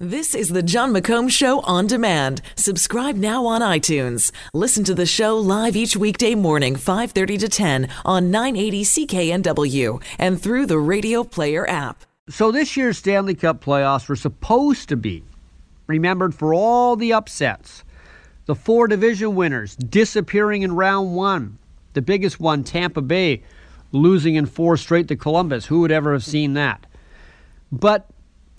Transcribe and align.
This 0.00 0.34
is 0.34 0.48
the 0.48 0.60
Jon 0.60 0.92
McComb 0.92 1.30
Show 1.30 1.60
on 1.60 1.86
demand. 1.86 2.42
Subscribe 2.56 3.14
now 3.14 3.46
on 3.46 3.60
iTunes. 3.60 4.32
Listen 4.52 4.82
to 4.82 4.92
the 4.92 5.06
show 5.06 5.38
live 5.38 5.76
each 5.76 5.96
weekday 5.96 6.34
morning, 6.34 6.74
5:30 6.74 7.38
to 7.38 7.48
10 7.48 7.88
on 8.04 8.28
980 8.28 8.82
CKNW 8.82 10.02
and 10.18 10.42
through 10.42 10.66
the 10.66 10.80
Radio 10.80 11.22
Player 11.22 11.64
app. 11.70 12.04
So 12.28 12.50
this 12.50 12.76
year's 12.76 12.98
Stanley 12.98 13.36
Cup 13.36 13.64
playoffs 13.64 14.08
were 14.08 14.16
supposed 14.16 14.88
to 14.88 14.96
be 14.96 15.22
remembered 15.86 16.34
for 16.34 16.52
all 16.52 16.96
the 16.96 17.12
upsets. 17.12 17.84
The 18.46 18.56
four 18.56 18.88
division 18.88 19.36
winners 19.36 19.76
disappearing 19.76 20.62
in 20.62 20.74
round 20.74 21.14
1. 21.14 21.56
The 21.92 22.02
biggest 22.02 22.40
one, 22.40 22.64
Tampa 22.64 23.00
Bay, 23.00 23.44
losing 23.92 24.34
in 24.34 24.46
four 24.46 24.76
straight 24.76 25.06
to 25.06 25.14
Columbus. 25.14 25.66
Who 25.66 25.82
would 25.82 25.92
ever 25.92 26.14
have 26.14 26.24
seen 26.24 26.54
that? 26.54 26.84
But 27.70 28.10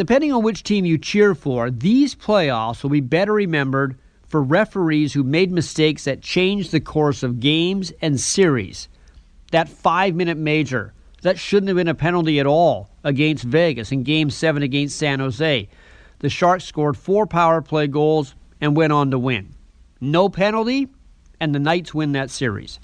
Depending 0.00 0.32
on 0.32 0.42
which 0.42 0.62
team 0.62 0.86
you 0.86 0.96
cheer 0.96 1.34
for, 1.34 1.70
these 1.70 2.14
playoffs 2.14 2.82
will 2.82 2.88
be 2.88 3.02
better 3.02 3.34
remembered 3.34 3.98
for 4.26 4.42
referees 4.42 5.12
who 5.12 5.22
made 5.22 5.52
mistakes 5.52 6.04
that 6.04 6.22
changed 6.22 6.72
the 6.72 6.80
course 6.80 7.22
of 7.22 7.38
games 7.38 7.92
and 8.00 8.18
series. 8.18 8.88
That 9.52 9.68
five 9.68 10.14
minute 10.14 10.38
major, 10.38 10.94
that 11.20 11.38
shouldn't 11.38 11.68
have 11.68 11.76
been 11.76 11.86
a 11.86 11.94
penalty 11.94 12.40
at 12.40 12.46
all 12.46 12.88
against 13.04 13.44
Vegas 13.44 13.92
in 13.92 14.02
Game 14.02 14.30
7 14.30 14.62
against 14.62 14.96
San 14.96 15.20
Jose. 15.20 15.68
The 16.20 16.30
Sharks 16.30 16.64
scored 16.64 16.96
four 16.96 17.26
power 17.26 17.60
play 17.60 17.86
goals 17.86 18.34
and 18.58 18.74
went 18.74 18.94
on 18.94 19.10
to 19.10 19.18
win. 19.18 19.54
No 20.00 20.30
penalty, 20.30 20.88
and 21.40 21.54
the 21.54 21.58
Knights 21.58 21.92
win 21.92 22.12
that 22.12 22.30
series. 22.30 22.80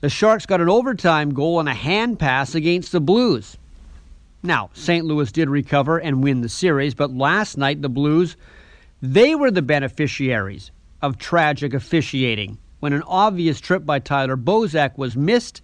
The 0.00 0.08
Sharks 0.08 0.46
got 0.46 0.62
an 0.62 0.70
overtime 0.70 1.34
goal 1.34 1.60
and 1.60 1.68
a 1.68 1.74
hand 1.74 2.18
pass 2.18 2.54
against 2.54 2.92
the 2.92 3.00
Blues. 3.02 3.58
Now, 4.42 4.70
St. 4.72 5.04
Louis 5.04 5.30
did 5.30 5.50
recover 5.50 5.98
and 5.98 6.24
win 6.24 6.40
the 6.40 6.48
series, 6.48 6.94
but 6.94 7.12
last 7.12 7.58
night 7.58 7.82
the 7.82 7.90
Blues, 7.90 8.36
they 9.02 9.34
were 9.34 9.50
the 9.50 9.62
beneficiaries 9.62 10.70
of 11.02 11.18
tragic 11.18 11.74
officiating 11.74 12.58
when 12.80 12.94
an 12.94 13.02
obvious 13.06 13.60
trip 13.60 13.84
by 13.84 13.98
Tyler 13.98 14.36
Bozak 14.36 14.96
was 14.96 15.14
missed, 15.14 15.62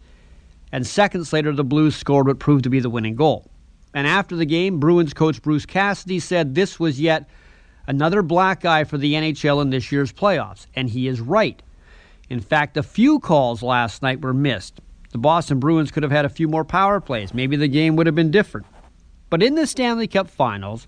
and 0.71 0.87
seconds 0.87 1.33
later 1.33 1.53
the 1.53 1.65
Blues 1.65 1.97
scored 1.97 2.27
what 2.27 2.39
proved 2.39 2.65
to 2.65 2.71
be 2.71 2.81
the 2.81 2.91
winning 2.91 3.17
goal. 3.17 3.51
And 3.95 4.07
after 4.07 4.37
the 4.37 4.45
game, 4.45 4.79
Bruins 4.79 5.15
coach 5.15 5.41
Bruce 5.41 5.65
Cassidy 5.65 6.21
said 6.21 6.55
this 6.55 6.79
was 6.79 7.01
yet 7.01 7.29
another 7.87 8.21
black 8.21 8.67
eye 8.67 8.85
for 8.85 8.99
the 8.99 9.15
NHL 9.15 9.63
in 9.63 9.71
this 9.71 9.91
year's 9.91 10.13
playoffs, 10.13 10.67
and 10.75 10.91
he 10.91 11.09
is 11.09 11.21
right. 11.21 11.63
In 12.29 12.41
fact, 12.41 12.77
a 12.77 12.83
few 12.83 13.21
calls 13.21 13.63
last 13.63 14.03
night 14.03 14.21
were 14.21 14.35
missed, 14.35 14.81
the 15.17 15.20
Boston 15.20 15.59
Bruins 15.59 15.91
could 15.91 16.03
have 16.03 16.12
had 16.12 16.27
a 16.27 16.28
few 16.28 16.47
more 16.47 16.62
power 16.62 17.00
plays. 17.00 17.33
Maybe 17.33 17.56
the 17.56 17.69
game 17.69 17.97
would 17.97 18.05
have 18.06 18.14
been 18.14 18.31
different. 18.31 18.67
But 19.31 19.42
in 19.42 19.55
the 19.55 19.67
Stanley 19.67 20.06
Cup 20.06 20.28
finals, 20.28 20.86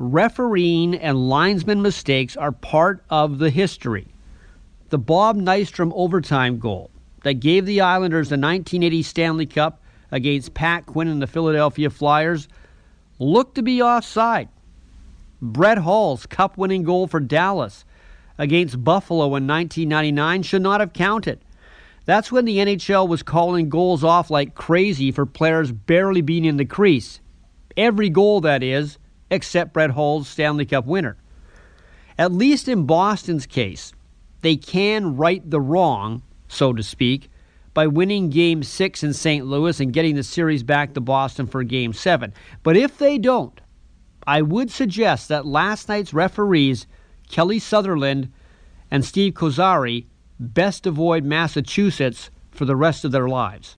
refereeing 0.00 0.96
and 0.96 1.28
linesman 1.28 1.80
mistakes 1.80 2.36
are 2.36 2.50
part 2.50 3.04
of 3.08 3.38
the 3.38 3.50
history. 3.50 4.08
The 4.88 4.98
Bob 4.98 5.36
Nystrom 5.36 5.92
overtime 5.94 6.58
goal 6.58 6.90
that 7.22 7.34
gave 7.34 7.64
the 7.64 7.82
Islanders 7.82 8.30
the 8.30 8.34
1980 8.34 9.02
Stanley 9.04 9.46
Cup 9.46 9.80
against 10.10 10.54
Pat 10.54 10.84
Quinn 10.84 11.06
and 11.06 11.22
the 11.22 11.28
Philadelphia 11.28 11.88
Flyers 11.88 12.48
looked 13.20 13.54
to 13.54 13.62
be 13.62 13.80
offside. 13.80 14.48
Brett 15.40 15.78
Hull's 15.78 16.26
cup 16.26 16.58
winning 16.58 16.82
goal 16.82 17.06
for 17.06 17.20
Dallas 17.20 17.84
against 18.38 18.82
Buffalo 18.82 19.26
in 19.36 19.46
1999 19.46 20.42
should 20.42 20.62
not 20.62 20.80
have 20.80 20.92
counted. 20.92 21.38
That's 22.04 22.32
when 22.32 22.44
the 22.44 22.58
NHL 22.58 23.06
was 23.06 23.22
calling 23.22 23.68
goals 23.68 24.02
off 24.02 24.30
like 24.30 24.54
crazy 24.54 25.12
for 25.12 25.24
players 25.24 25.70
barely 25.70 26.20
being 26.20 26.44
in 26.44 26.56
the 26.56 26.64
crease. 26.64 27.20
Every 27.76 28.10
goal, 28.10 28.40
that 28.40 28.62
is, 28.62 28.98
except 29.30 29.72
Brett 29.72 29.90
Hull's 29.90 30.28
Stanley 30.28 30.66
Cup 30.66 30.84
winner. 30.84 31.16
At 32.18 32.32
least 32.32 32.68
in 32.68 32.86
Boston's 32.86 33.46
case, 33.46 33.92
they 34.42 34.56
can 34.56 35.16
right 35.16 35.48
the 35.48 35.60
wrong, 35.60 36.22
so 36.48 36.72
to 36.72 36.82
speak, 36.82 37.30
by 37.72 37.86
winning 37.86 38.28
Game 38.28 38.62
6 38.62 39.02
in 39.02 39.14
St. 39.14 39.46
Louis 39.46 39.80
and 39.80 39.92
getting 39.92 40.14
the 40.14 40.22
series 40.22 40.62
back 40.62 40.92
to 40.94 41.00
Boston 41.00 41.46
for 41.46 41.62
Game 41.62 41.92
7. 41.92 42.34
But 42.62 42.76
if 42.76 42.98
they 42.98 43.16
don't, 43.16 43.58
I 44.26 44.42
would 44.42 44.70
suggest 44.70 45.28
that 45.28 45.46
last 45.46 45.88
night's 45.88 46.12
referees, 46.12 46.86
Kelly 47.30 47.58
Sutherland 47.58 48.30
and 48.90 49.04
Steve 49.04 49.32
Kozari, 49.32 50.06
best 50.42 50.86
avoid 50.86 51.24
Massachusetts 51.24 52.30
for 52.50 52.64
the 52.64 52.76
rest 52.76 53.04
of 53.04 53.12
their 53.12 53.28
lives. 53.28 53.76